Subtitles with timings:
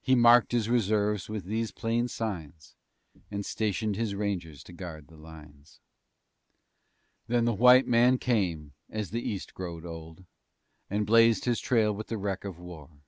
[0.00, 2.76] He marked His reserves with these plain signs
[3.30, 5.80] And stationed His rangers to guard the lines.
[7.26, 10.24] Then the White Man came, as the East growed old,
[10.88, 13.00] And blazed his trail with the wreck of war.